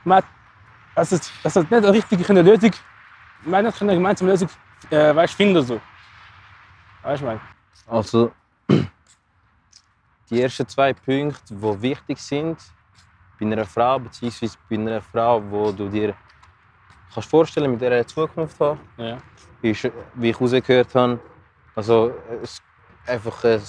man 0.05 0.23
das 0.95 1.13
ist, 1.13 1.33
das 1.45 1.55
ist 1.55 1.71
nicht 1.71 1.85
eine 1.85 1.93
richtige 1.93 2.33
Lösung. 2.43 2.73
Man 3.45 3.65
hat 3.65 3.73
nicht 3.73 3.83
eine 3.83 3.95
gemeinsame 3.95 4.33
Lösung 4.33 4.49
äh, 4.91 5.15
weißt, 5.15 5.35
finden. 5.35 5.63
So. 5.65 5.81
Weißt 7.03 7.23
du, 7.23 7.27
mein? 7.27 7.41
Also, 7.87 8.33
die 10.31 10.43
ersten 10.43 10.67
zwei 10.69 10.93
Punkte, 10.93 11.55
die 11.55 11.83
wichtig 11.83 12.19
sind 12.19 12.59
bei 13.41 13.47
einer 13.47 13.65
Frau, 13.65 13.99
beziehungsweise 13.99 14.57
bei 14.69 14.77
einer 14.77 15.01
Frau, 15.01 15.43
wo 15.51 15.73
du 15.73 15.89
dir 15.89 16.15
kannst 17.15 17.31
vorstellen, 17.31 17.71
mit 17.71 17.81
der 17.81 18.07
Zukunft 18.07 18.59
haben, 18.61 18.81
Ja. 18.97 19.17
ist, 19.63 19.91
wie 20.15 20.31
ich 20.31 20.41
rausgehört 20.41 20.95
habe, 20.95 21.19
also 21.75 22.13
einfach 23.07 23.45
ein 23.45 23.63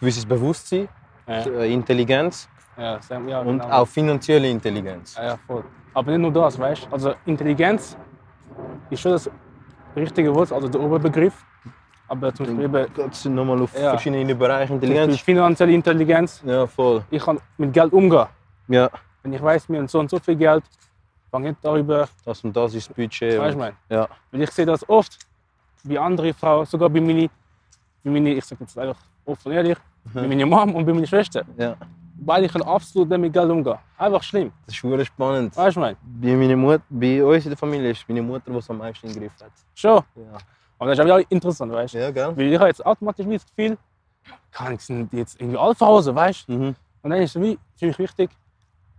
gewisses 0.00 0.26
Bewusstsein, 0.26 0.88
Ja. 1.26 1.38
äh, 1.46 1.72
Intelligenz 1.72 2.48
Ja, 2.76 2.98
ja, 3.26 3.40
und 3.40 3.58
genau. 3.60 3.70
auch 3.70 3.86
finanzielle 3.86 4.48
Intelligenz. 4.48 5.14
Ja, 5.16 5.24
ja, 5.24 5.36
voll. 5.46 5.62
Aber 5.94 6.10
nicht 6.10 6.20
nur 6.20 6.32
das, 6.32 6.58
weißt 6.58 6.86
du? 6.86 6.90
Also 6.90 7.14
Intelligenz 7.26 7.96
ist 8.90 9.00
schon 9.00 9.12
das 9.12 9.30
richtige 9.94 10.34
Wort, 10.34 10.50
also 10.52 10.68
der 10.68 10.80
Oberbegriff. 10.80 11.44
Aber 12.12 12.34
zum 12.34 12.44
Beispiel 12.46 12.64
eben 12.64 12.94
Geht 12.94 13.24
nochmal 13.32 13.62
auf 13.62 13.72
Ja. 13.74 13.90
verschiedene 13.90 14.34
Bereiche 14.34 14.74
Intelligenz. 14.74 15.18
finanzielle 15.20 15.72
Intelligenz. 15.72 16.42
Ja, 16.44 16.66
voll. 16.66 17.02
Ich 17.10 17.22
kann 17.24 17.38
mit 17.56 17.72
Geld 17.72 17.90
umgehen. 17.92 18.26
Ja, 18.68 18.90
Wenn 19.22 19.32
ich 19.32 19.42
weiß, 19.42 19.68
wir 19.70 19.78
haben 19.78 19.88
so 19.88 19.98
und 20.00 20.10
so 20.10 20.18
viel 20.18 20.36
Geld, 20.36 20.62
fange 21.30 21.50
ich 21.50 21.56
darüber, 21.62 22.06
das 22.24 22.44
und 22.44 22.54
das 22.54 22.74
ist 22.74 22.88
das 22.90 22.94
Budget. 22.96 23.38
weißt 23.38 23.54
du, 23.54 23.58
mein? 23.58 23.72
Ja. 23.88 24.06
Weil 24.30 24.42
ich 24.42 24.50
sehe 24.50 24.66
das 24.66 24.86
oft 24.88 25.18
bei 25.84 25.98
anderen 25.98 26.34
Frauen, 26.34 26.66
sogar 26.66 26.90
bei 26.90 27.00
meinen, 27.00 27.30
bei 28.04 28.10
meine, 28.10 28.34
ich 28.34 28.44
sage 28.44 28.62
jetzt 28.64 28.76
einfach 28.78 28.98
offen 29.24 29.48
und 29.48 29.52
ehrlich, 29.54 29.78
bei 30.12 30.26
meiner 30.28 30.44
Mom 30.46 30.74
und 30.74 30.84
bei 30.84 30.92
meiner 30.92 31.06
Schwester. 31.06 31.44
ja, 31.56 31.76
Beide 32.24 32.46
können 32.48 32.64
absolut 32.64 33.08
nicht 33.08 33.18
mit 33.20 33.32
Geld 33.32 33.50
umgehen. 33.50 33.78
Einfach 33.98 34.22
schlimm. 34.22 34.52
das 34.66 34.74
ist 34.74 34.80
verdammt 34.80 35.06
spannend. 35.06 35.56
Weißt 35.56 35.76
du, 35.76 35.80
mein? 35.80 35.96
Bei, 36.20 36.36
meiner 36.36 36.56
Mut 36.56 36.82
bei 36.90 37.24
uns 37.24 37.44
in 37.44 37.50
der 37.50 37.56
Familie 37.58 37.90
ist 37.90 38.06
meine 38.08 38.22
Mutter, 38.22 38.50
die 38.52 38.58
es 38.58 38.68
am 38.70 38.78
meisten 38.78 39.06
im 39.08 39.14
Griff 39.14 39.32
hat. 39.42 39.50
Schon. 39.74 40.02
Ja, 40.14 40.38
Aber 40.82 40.96
das 40.96 41.06
ist 41.06 41.12
auch 41.12 41.18
interessant, 41.28 41.72
weißt 41.72 41.94
du? 41.94 41.98
ja 42.00 42.10
gell? 42.10 42.36
Weil 42.36 42.52
ich 42.52 42.58
habe 42.58 42.66
jetzt 42.66 42.84
automatisch 42.84 43.24
wie 43.24 43.34
das 43.34 43.46
Gefühl, 43.46 43.78
kann 44.50 44.74
ich 44.74 44.80
sind 44.80 45.12
jetzt 45.12 45.40
irgendwie 45.40 45.56
alle 45.56 45.76
zu 45.76 45.86
Hause, 45.86 46.12
weißt 46.12 46.48
du? 46.48 46.52
Mhm. 46.54 46.74
Und 47.02 47.10
dann 47.10 47.22
ist 47.22 47.36
es 47.36 47.40
wie, 47.40 47.56
für 47.76 47.86
mich 47.86 47.98
wichtig, 48.00 48.30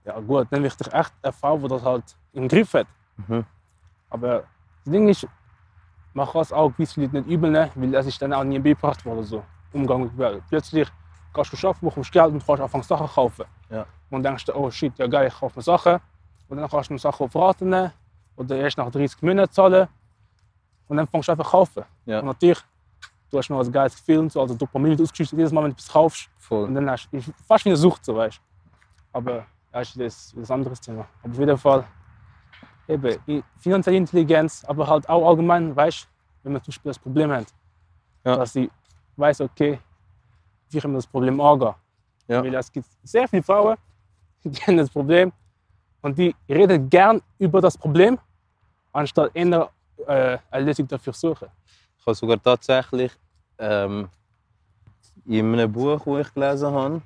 ja 0.05 0.17
gut, 0.21 0.47
dann 0.49 0.63
ich 0.63 0.73
echt 0.79 1.13
eine 1.21 1.33
Frau, 1.33 1.57
die 1.57 1.67
das 1.67 1.83
halt 1.83 2.05
im 2.31 2.47
Griff 2.47 2.73
hat. 2.73 2.87
Mhm. 3.17 3.43
Aber 4.09 4.45
das 4.85 4.93
Ding 4.93 5.09
ist, 5.09 5.27
man 6.13 6.25
kann 6.25 6.39
es 6.39 6.53
auch 6.53 6.69
gewisse 6.69 7.01
Leute 7.01 7.17
nicht 7.17 7.27
übel 7.27 7.51
nehmen, 7.51 7.71
weil 7.75 7.95
es 7.95 8.05
ist 8.05 8.21
dann 8.21 8.31
auch 8.31 8.45
nie 8.45 8.59
beigebracht 8.59 9.05
worden. 9.05 9.23
So. 9.23 9.43
Umgang 9.73 10.03
mit 10.03 10.15
Geld. 10.15 10.41
Plötzlich 10.47 10.87
gehst 11.33 11.51
du 11.51 11.67
arbeiten, 11.67 11.85
bekommst 11.85 12.13
Geld 12.13 12.31
und 12.31 12.47
kannst 12.47 12.61
anfangen 12.61 12.83
Sachen 12.85 13.07
zu 13.09 13.13
kaufen. 13.13 13.45
Ja. 13.69 13.81
Und 14.09 14.23
dann 14.23 14.23
denkst 14.23 14.45
du, 14.45 14.55
oh 14.55 14.71
shit, 14.71 14.97
ja 14.97 15.07
geil, 15.07 15.27
ich 15.27 15.37
kaufe 15.37 15.59
mir 15.59 15.63
Sachen. 15.63 15.99
Und 16.47 16.57
dann 16.59 16.69
kannst 16.69 16.89
du 16.89 16.93
mir 16.93 16.99
Sachen 16.99 17.25
auf 17.25 17.35
Raten 17.35 17.67
nehmen 17.67 17.91
oder 18.37 18.55
erst 18.55 18.77
nach 18.77 18.89
30 18.89 19.21
Monaten 19.21 19.51
zahlen. 19.51 19.89
Und 20.87 20.97
dann 20.97 21.07
fängst 21.07 21.27
du 21.27 21.31
einfach 21.31 21.45
zu 21.45 21.51
kaufen. 21.51 21.83
Ja. 22.05 22.19
Und 22.19 22.25
natürlich, 22.25 22.59
du 23.29 23.37
hast 23.37 23.49
noch 23.49 23.59
ein 23.59 23.71
geiles 23.71 23.95
Gefühl, 23.95 24.19
und 24.19 24.31
so, 24.31 24.41
also 24.41 24.53
Dopamin 24.55 24.91
wird 24.91 25.01
ausgeschüttet 25.01 25.37
jedes 25.37 25.51
Mal, 25.51 25.63
wenn 25.63 25.71
du 25.71 25.75
etwas 25.75 25.91
kaufst. 25.91 26.27
Und 26.35 26.41
Voll. 26.41 26.73
dann 26.73 26.89
hast 26.89 27.09
du 27.11 27.21
fast 27.47 27.65
wie 27.65 27.69
eine 27.69 27.77
Sucht, 27.77 28.03
so 28.05 28.15
weißt 28.15 28.39
Aber 29.11 29.45
das 29.71 29.95
ist 29.95 30.35
ein 30.35 30.49
anderes 30.51 30.79
Thema. 30.81 31.07
Aber 31.23 31.31
auf 31.31 31.39
jeden 31.39 31.57
Fall, 31.57 31.83
eben, 32.87 33.43
finanzielle 33.57 33.97
Intelligenz, 33.97 34.63
aber 34.65 34.87
halt 34.87 35.07
auch 35.09 35.27
allgemein, 35.27 35.75
weißt 35.75 36.07
wenn 36.43 36.53
man 36.53 36.61
zum 36.61 36.71
Beispiel 36.71 36.89
das 36.89 36.99
Problem 36.99 37.31
hat, 37.31 37.47
Ja. 38.25 38.35
dass 38.35 38.53
sie 38.53 38.69
weiß, 39.15 39.41
okay, 39.41 39.79
wie 40.69 40.79
können 40.79 40.93
wir 40.93 40.97
das 40.97 41.07
Problem 41.07 41.39
angehen. 41.39 41.73
Ja. 42.27 42.43
Weil 42.43 42.53
es 42.55 42.71
gibt 42.71 42.87
sehr 43.03 43.27
viele 43.27 43.43
Frauen, 43.43 43.77
die 44.43 44.59
haben 44.61 44.77
das 44.77 44.89
Problem 44.89 45.31
und 46.01 46.17
die 46.17 46.35
reden 46.49 46.89
gern 46.89 47.21
über 47.39 47.61
das 47.61 47.77
Problem, 47.77 48.19
anstatt 48.91 49.31
eher 49.33 49.69
äh, 50.07 50.37
eine 50.51 50.65
Lösung 50.65 50.87
dafür 50.87 51.13
suchen. 51.13 51.47
Ich 51.99 52.05
habe 52.05 52.15
sogar 52.15 52.41
tatsächlich 52.41 53.11
ähm, 53.57 54.09
in 55.25 55.53
einem 55.53 55.71
Buch, 55.71 56.01
das 56.05 56.27
ich 56.27 56.33
gelesen 56.33 56.71
habe, 56.73 57.01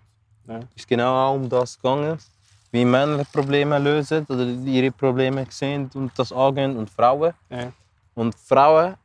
Ja. 0.48 0.60
ist 0.76 0.88
genau 0.88 1.14
auch 1.14 1.36
um 1.36 1.48
das 1.50 1.76
gegangen, 1.78 2.18
wie 2.72 2.84
Männer 2.86 3.24
Probleme 3.26 3.78
lösen 3.80 4.26
oder 4.30 4.46
ihre 4.46 4.92
Probleme 4.92 5.46
sehen 5.50 5.90
und 5.94 6.12
das 6.18 6.32
angehen 6.32 6.76
und 6.78 6.90
Frauen. 6.90 7.34
Ja. 7.50 7.72
Und 8.16 8.34
Frauen 8.36 8.96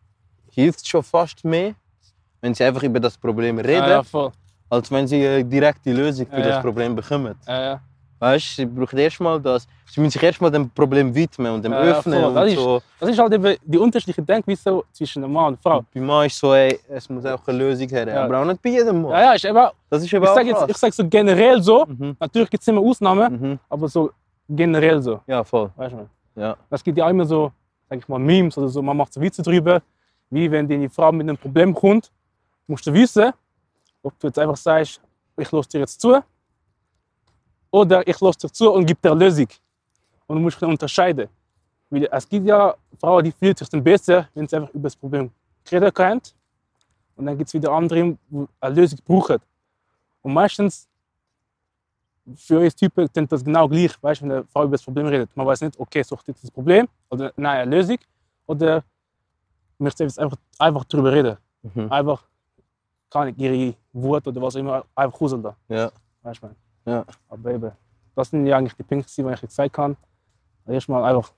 hilft 0.51 0.87
schon 0.89 1.03
fast 1.03 1.45
mehr, 1.45 1.75
wenn 2.41 2.55
sie 2.55 2.65
einfach 2.65 2.83
über 2.83 3.01
das 3.01 3.17
Problem 3.17 3.59
reden, 3.59 3.89
Ja, 3.89 4.03
als 4.71 4.91
wenn 4.91 5.07
sie 5.07 5.27
eine 5.27 5.45
direkte 5.45 5.93
Lösung 5.93 6.27
für 6.27 6.43
das 6.43 6.63
Problem 6.63 6.95
bekommen. 6.97 7.37
Ja, 8.23 8.29
ja. 8.29 8.35
Weißt, 8.35 8.57
sie 8.57 8.67
brauchen 8.67 8.99
erstmal 8.99 9.41
das, 9.41 9.67
sie 9.91 10.01
müssen 10.01 10.13
sich 10.13 10.23
erstmal 10.23 10.51
dem 10.51 10.71
Problem 10.71 11.15
widmen 11.15 11.53
und 11.55 11.65
dem 11.65 11.73
Ja, 11.73 11.85
ja, 11.85 11.93
öffnen 11.99 12.23
voll. 12.23 12.35
Das 12.35 12.43
und 12.45 12.49
ist- 12.49 12.59
so. 12.63 12.83
Das 13.01 13.09
ist 13.11 13.19
halt 13.19 13.33
eben 13.33 13.57
die 13.65 13.79
unterschiedliche 13.79 14.23
Denkweise 14.23 14.83
zwischen 14.93 15.25
einem 15.25 15.33
Mann 15.33 15.47
und 15.55 15.63
Frau. 15.63 15.85
Bei 15.93 16.01
mir 16.01 16.27
ist 16.27 16.39
so, 16.39 16.55
ey, 16.55 16.79
es 16.89 17.09
muss 17.09 17.25
auch 17.27 17.47
eine 17.49 17.59
Lösung 17.59 17.89
her, 17.89 18.09
Ja. 18.09 18.25
aber 18.25 18.41
auch 18.41 18.45
nicht 18.45 18.63
bei 18.63 18.71
jedem 18.71 19.03
Mann. 19.03 19.11
Ja, 19.13 19.21
ja, 19.23 19.33
ist 19.33 19.45
eben, 19.45 19.57
Das 19.91 20.01
ist 20.01 20.07
ich 20.07 20.15
eben 20.15 20.27
auch 20.27 20.35
sage 20.35 20.49
jetzt, 20.49 20.65
ich 20.69 20.77
sag 20.77 20.93
so 20.95 21.07
generell 21.09 21.61
so. 21.63 21.85
Mhm. 21.87 22.17
Natürlich 22.21 22.51
gibt 22.51 22.63
es 22.63 22.69
immer 22.69 22.81
Ausnahmen, 22.81 23.33
Mhm. 23.41 23.59
aber 23.69 23.89
so 23.89 24.11
generell 24.49 25.03
so. 25.03 25.21
Ja, 25.27 25.43
voll. 25.45 25.71
Weißt 25.77 25.95
du? 25.95 26.09
Ja. 26.41 26.57
Das 26.71 26.83
gibt 26.83 26.97
ja 26.99 27.07
auch 27.07 27.11
immer 27.11 27.25
so, 27.27 27.51
sag 27.91 27.99
ich 27.99 28.09
mal, 28.09 28.19
Memes 28.19 28.57
oder 28.57 28.69
so. 28.69 28.81
Man 28.83 28.97
macht 28.97 29.13
so 29.13 29.21
Witze 29.21 29.43
drüber, 29.43 29.83
wie 30.31 30.51
wenn 30.51 30.67
deine 30.69 30.89
Frau 30.89 31.11
mit 31.13 31.29
einem 31.29 31.37
Problem 31.37 31.75
kommt, 31.75 32.11
musst 32.67 32.87
du 32.87 32.93
wissen, 32.93 33.33
ob 34.03 34.19
du 34.19 34.29
jetzt 34.29 34.39
einfach 34.39 34.57
sagst, 34.57 35.01
ich 35.37 35.51
lasse 35.53 35.69
dir 35.69 35.81
jetzt 35.81 36.01
zu 36.01 36.19
oder 37.73 38.07
ich 38.07 38.21
lasse 38.21 38.39
dir 38.41 38.53
zu 38.53 38.71
und 38.71 38.87
gebe 38.87 39.01
dir 39.03 39.11
eine 39.11 39.25
Lösung. 39.25 39.49
Und 40.27 40.37
du 40.37 40.43
musst 40.43 40.63
unterscheiden. 40.63 41.29
Weil 41.91 42.09
es 42.11 42.29
gibt 42.29 42.47
ja 42.47 42.75
Frauen, 43.01 43.25
die 43.25 43.33
fühlen 43.33 43.57
sich 43.57 43.69
dann 43.69 43.83
besser, 43.83 44.29
wenn 44.35 44.47
sie 44.47 44.57
einfach 44.57 44.73
über 44.73 44.85
das 44.85 44.97
Problem 44.97 45.31
reden 45.71 45.93
können. 45.93 46.21
Und 47.17 47.27
dann 47.27 47.37
gibt 47.37 47.49
es 47.49 47.55
wieder 47.55 47.73
andere, 47.73 48.17
die 48.29 48.47
eine 48.61 48.75
Lösung 48.75 48.99
brauchen. 49.05 49.39
Und 50.23 50.33
meistens 50.33 50.89
für 52.37 52.61
uns 52.61 52.75
Typen 52.77 53.09
sind 53.13 53.31
das 53.33 53.45
genau 53.45 53.69
gleich, 53.69 54.01
weißt, 54.01 54.23
wenn 54.23 54.33
eine 54.33 54.45
Frau 54.45 54.65
über 54.65 54.73
das 54.73 54.83
Problem 54.83 55.07
redet. 55.07 55.37
Man 55.37 55.47
weiß 55.47 55.63
nicht, 55.63 55.79
okay, 55.79 56.03
sucht 56.03 56.29
jetzt 56.29 56.45
das 56.45 56.51
Problem 56.51 56.87
oder 57.11 57.33
nein, 57.37 57.63
eine 57.63 57.77
Lösung 57.77 57.99
oder 58.47 58.85
möchte 59.79 60.05
jetzt 60.05 60.19
einfach, 60.19 60.37
einfach 60.59 60.85
darüber 60.85 61.13
reden. 61.13 61.37
Mhm. 61.63 61.91
Einfach 61.91 62.25
ich 63.27 63.39
ihre 63.39 63.75
Wut 63.93 64.27
oder 64.27 64.41
was 64.41 64.57
auch 64.57 64.61
immer 64.61 64.85
einfach 64.95 65.21
raus 65.21 65.37
da. 65.43 65.55
Ja. 65.69 65.91
Weißt 66.23 66.43
du. 66.43 66.49
Ja. 66.85 67.05
Aber 67.29 67.51
eben, 67.53 67.73
das 68.15 68.31
sind 68.31 68.47
ja 68.47 68.57
eigentlich 68.59 68.75
die 68.75 68.83
Punkte, 68.83 69.11
die 69.15 69.45
ich 69.45 69.51
sagen 69.51 69.73
kann. 69.73 69.97
Erstmal 70.67 71.05
einfach 71.05 71.33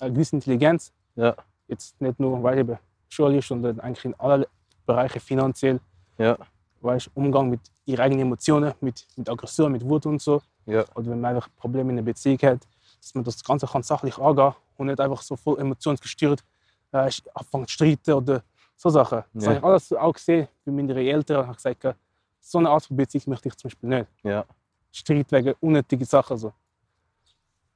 eine 0.00 0.12
gewisse 0.12 0.36
Intelligenz. 0.36 0.92
Ja. 1.14 1.34
Jetzt 1.68 2.00
nicht 2.00 2.18
nur, 2.20 2.42
weil 2.42 2.58
eben 2.58 2.78
ist, 3.08 3.48
sondern 3.48 3.80
eigentlich 3.80 4.04
in 4.04 4.14
allen 4.20 4.44
Bereichen 4.84 5.20
finanziell. 5.20 5.80
Ja. 6.18 6.36
Weißt, 6.80 7.10
Umgang 7.14 7.48
mit 7.50 7.60
ihren 7.86 8.00
eigenen 8.00 8.22
Emotionen, 8.26 8.74
mit, 8.80 9.06
mit 9.16 9.28
Aggression, 9.28 9.72
mit 9.72 9.84
Wut 9.88 10.06
und 10.06 10.20
so. 10.20 10.42
Ja. 10.66 10.84
Oder 10.94 11.10
wenn 11.10 11.20
man 11.20 11.34
einfach 11.36 11.48
Probleme 11.56 11.90
in 11.92 11.98
einer 11.98 12.04
Beziehung 12.04 12.38
hat, 12.42 12.66
dass 13.00 13.14
man 13.14 13.24
das 13.24 13.42
Ganze 13.42 13.66
kann 13.66 13.82
sachlich 13.82 14.18
angehen 14.18 14.54
und 14.76 14.86
nicht 14.88 15.00
einfach 15.00 15.22
so 15.22 15.36
voll 15.36 15.58
emotionsgesteuert 15.58 16.44
äh, 16.92 17.10
anfangen 17.34 17.66
zu 17.66 17.72
streiten 17.74 18.12
oder 18.12 18.42
so 18.76 18.90
Sachen. 18.90 19.22
Das 19.32 19.44
Ja. 19.44 19.50
habe 19.50 19.58
ich 19.58 19.64
alles 19.64 19.92
auch 19.92 20.12
gesehen 20.12 20.48
bei 20.64 20.72
meinen 20.72 20.90
Eltern. 20.90 21.40
Ich 21.42 21.46
habe 21.46 21.56
gesagt, 21.56 21.96
so 22.40 22.58
eine 22.58 22.68
Art 22.70 22.84
von 22.84 22.96
Beziehung 22.96 23.24
möchte 23.28 23.48
ich 23.48 23.56
zum 23.56 23.68
Beispiel 23.68 23.88
nicht. 23.88 24.06
Ja. 24.22 24.44
Streit 24.90 25.30
wegen 25.32 25.54
unnötigen 25.60 26.04
Sachen. 26.04 26.36
So. 26.36 26.52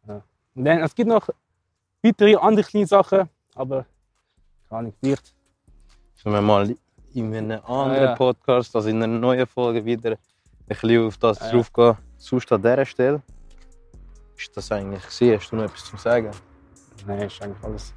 Ja. 0.06 0.22
Und 0.54 0.64
dann, 0.64 0.80
es 0.80 0.94
gibt 0.94 1.08
noch 1.08 1.28
weitere 2.02 2.36
andere 2.36 2.66
kleine 2.66 2.86
Sachen, 2.86 3.28
aber 3.54 3.86
gar 4.68 4.82
nicht 4.82 4.96
vielleicht. 5.00 5.34
Sollen 6.14 6.34
wir 6.34 6.42
mal 6.42 6.74
in 7.14 7.34
einem 7.34 7.64
anderen 7.64 8.04
ja. 8.04 8.14
Podcast, 8.14 8.74
also 8.76 8.88
in 8.88 9.02
einer 9.02 9.18
neuen 9.18 9.46
Folge 9.46 9.84
wieder 9.84 10.12
ein 10.12 10.18
bisschen 10.68 11.06
auf 11.06 11.16
das 11.18 11.40
ja. 11.40 11.50
drauf 11.50 11.72
gehen. 11.72 11.96
Sonst 12.16 12.52
an 12.52 12.62
dieser 12.62 12.84
Stelle 12.84 13.22
ist 14.36 14.56
das 14.56 14.70
eigentlich 14.72 15.02
gewesen? 15.02 15.38
Hast 15.38 15.50
du 15.50 15.56
noch 15.56 15.64
etwas 15.64 15.84
zu 15.84 15.96
sagen? 15.96 16.30
Nein, 17.06 17.22
ist 17.22 17.42
eigentlich 17.42 17.64
alles. 17.64 17.94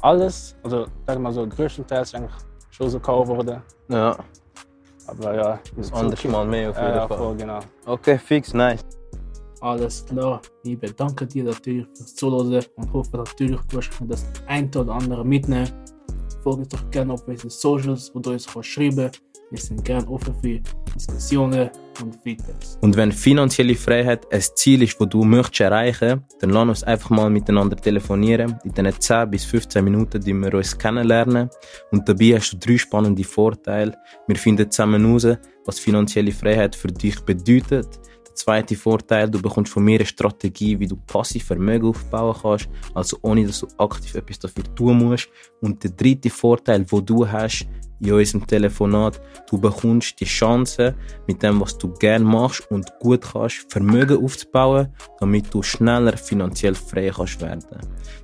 Alles, 0.00 0.56
also 0.62 0.84
sagen 0.84 0.94
wir 1.06 1.18
mal 1.18 1.32
so, 1.32 1.46
größtenteils 1.46 2.08
ist 2.08 2.14
eigentlich 2.14 2.34
schon 2.70 2.90
so 2.90 2.98
gekauft 2.98 3.28
worden. 3.28 3.62
Ja, 3.88 4.16
Aber 5.08 5.34
ja, 5.34 5.58
das 5.76 5.92
andere 5.92 6.28
Mal 6.28 6.46
mehr 6.46 6.70
auf 6.70 6.76
Ja, 6.76 6.84
jeden 6.86 6.96
ja, 6.96 7.08
Fall. 7.08 7.18
voll, 7.18 7.36
genau. 7.36 7.60
Okay, 7.86 8.18
fix, 8.18 8.52
nice. 8.54 8.84
Alles 9.60 10.04
klar. 10.06 10.40
Ich 10.62 10.78
bedanke 10.78 11.26
dir 11.26 11.44
natürlich 11.44 11.86
fürs 11.96 12.14
Zuhören 12.14 12.64
und 12.76 12.92
hoffe 12.92 13.16
natürlich, 13.16 13.60
du 13.70 13.78
hast 13.78 13.90
das 14.06 14.24
ein 14.46 14.70
oder 14.76 14.92
andere 14.92 15.24
mitnehmen. 15.24 15.68
Folge 16.42 16.60
uns 16.60 16.68
doch 16.68 16.88
gerne 16.90 17.12
auf 17.14 17.26
unseren 17.26 17.50
Socials, 17.50 18.14
wo 18.14 18.20
du 18.20 18.30
uns 18.30 18.46
kannst 18.46 18.68
schreiben 18.68 19.10
Wir 19.50 19.58
sind 19.58 19.82
gerne 19.82 20.06
offen 20.08 20.34
für 20.42 20.60
Diskussionen 20.94 21.70
und 22.02 22.16
Feedbacks. 22.22 22.76
Und 22.82 22.94
wenn 22.96 23.10
finanzielle 23.12 23.74
Freiheit 23.76 24.30
ein 24.30 24.42
Ziel 24.42 24.82
ist, 24.82 25.00
das 25.00 25.08
du 25.08 25.24
möchtest 25.24 25.60
erreichen 25.60 26.22
dann 26.40 26.50
lass 26.50 26.68
uns 26.68 26.84
einfach 26.84 27.08
mal 27.08 27.30
miteinander 27.30 27.76
telefonieren. 27.76 28.58
In 28.64 28.72
den 28.72 28.92
10 28.92 29.30
bis 29.30 29.46
15 29.46 29.82
Minuten, 29.82 30.20
die 30.20 30.34
wir 30.34 30.52
uns 30.52 30.76
kennenlernen. 30.76 31.48
Und 31.90 32.06
dabei 32.06 32.36
hast 32.36 32.52
du 32.52 32.58
drei 32.58 32.76
spannende 32.76 33.24
Vorteile. 33.24 33.96
Wir 34.26 34.36
finden 34.36 34.70
zusammen 34.70 35.02
heraus, 35.02 35.38
was 35.64 35.80
finanzielle 35.80 36.32
Freiheit 36.32 36.76
für 36.76 36.88
dich 36.88 37.18
bedeutet. 37.20 37.88
Zweite 38.38 38.76
Vorteil, 38.76 39.28
du 39.28 39.42
bekommst 39.42 39.72
von 39.72 39.82
mir 39.82 39.98
eine 39.98 40.06
Strategie, 40.06 40.78
wie 40.78 40.86
du 40.86 40.94
passiv 40.94 41.44
Vermögen 41.44 41.88
aufbauen 41.88 42.36
kannst, 42.40 42.68
also 42.94 43.18
ohne 43.22 43.44
dass 43.44 43.60
du 43.60 43.66
aktiv 43.78 44.14
etwas 44.14 44.38
dafür 44.38 44.62
tun 44.76 44.96
musst. 44.98 45.28
Und 45.60 45.82
der 45.82 45.90
dritte 45.90 46.30
Vorteil, 46.30 46.86
wo 46.88 47.00
du 47.00 47.26
hast 47.26 47.66
in 47.98 48.12
unserem 48.12 48.46
Telefonat, 48.46 49.20
du 49.50 49.58
bekommst 49.58 50.20
die 50.20 50.24
Chance, 50.24 50.94
mit 51.26 51.42
dem, 51.42 51.60
was 51.60 51.76
du 51.78 51.92
gerne 51.94 52.24
machst 52.24 52.70
und 52.70 52.86
gut 53.00 53.22
kannst, 53.32 53.72
Vermögen 53.72 54.24
aufzubauen, 54.24 54.94
damit 55.18 55.52
du 55.52 55.60
schneller 55.60 56.16
finanziell 56.16 56.76
frei 56.76 57.10
kannst 57.12 57.40
werden. 57.40 57.64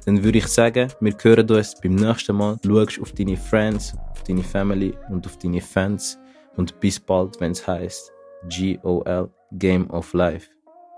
Dann 0.06 0.23
würde 0.23 0.38
ich 0.38 0.47
sagen, 0.47 0.92
wir 1.00 1.16
hören 1.21 1.50
uns 1.50 1.75
beim 1.83 1.97
nächsten 1.97 2.37
Mal. 2.37 2.56
Schau 2.64 3.02
auf 3.02 3.12
deine 3.12 3.37
Friends, 3.37 3.94
auf 4.12 4.23
deine 4.23 4.44
Family 4.44 4.94
und 5.11 5.26
auf 5.26 5.37
deine 5.38 5.61
Fans. 5.61 6.21
Und 6.56 6.78
bis 6.78 7.00
bald, 7.00 7.40
wenn 7.40 7.50
es 7.50 7.66
heißt 7.66 8.12
GOL 8.49 9.30
Game 9.58 9.87
of 9.90 10.12
Life. 10.14 10.49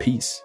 Peace. 0.01 0.43